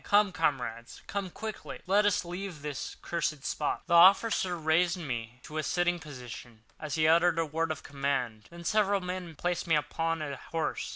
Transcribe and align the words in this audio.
Come, 0.03 0.31
comrades—come 0.31 1.29
quickly! 1.29 1.81
Let 1.85 2.07
us 2.07 2.25
leave 2.25 2.63
this 2.63 2.95
cursed 3.03 3.45
spot." 3.45 3.83
The 3.85 3.93
officer 3.93 4.57
raised 4.57 4.97
me 4.97 5.39
to 5.43 5.59
a 5.59 5.61
sitting 5.63 5.99
posture, 5.99 6.53
as 6.79 6.95
he 6.95 7.07
uttered 7.07 7.37
a 7.37 7.45
word 7.45 7.69
of 7.71 7.83
command; 7.83 8.47
then 8.49 8.63
several 8.63 8.99
men 9.01 9.35
placed 9.35 9.67
me 9.67 9.75
upon 9.75 10.23
a 10.23 10.37
horse. 10.37 10.89